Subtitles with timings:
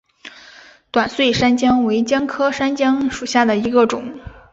[0.89, 4.19] 短穗山姜为姜科山姜属下的一个种。